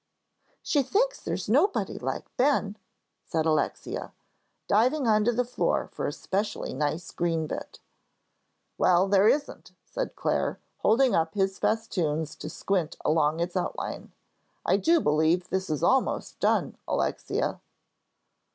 "She 0.63 0.81
thinks 0.81 1.21
there's 1.21 1.47
nobody 1.47 1.99
like 1.99 2.35
Ben," 2.35 2.75
said 3.23 3.45
Alexia, 3.45 4.13
diving 4.67 5.05
on 5.07 5.23
the 5.25 5.45
floor 5.45 5.89
for 5.89 6.07
a 6.07 6.11
specially 6.11 6.73
nice 6.73 7.11
green 7.11 7.45
bit. 7.45 7.79
"Well, 8.79 9.07
there 9.07 9.27
isn't," 9.27 9.73
said 9.85 10.15
Clare, 10.15 10.57
holding 10.79 11.13
up 11.13 11.35
his 11.35 11.59
festoon 11.59 12.25
to 12.25 12.49
squint 12.49 12.97
along 13.05 13.41
its 13.41 13.55
outline. 13.55 14.11
"I 14.65 14.77
do 14.77 15.01
believe 15.01 15.49
this 15.49 15.69
is 15.69 15.83
almost 15.83 16.39
done, 16.39 16.79
Alexia." 16.87 17.61